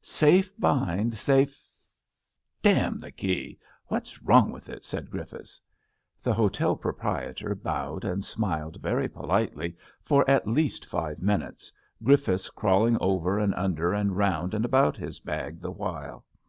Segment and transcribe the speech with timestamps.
[0.22, 1.74] Safe bind, safe
[2.62, 3.58] D— n the key!
[3.88, 5.60] What's wrong with it?" said Griffiths.
[6.22, 9.74] The hotel proprietor bowed and smiled very politely
[10.04, 11.72] for at least five minutes,
[12.04, 16.24] Griffiths crawling over and under and round and about his bag the while.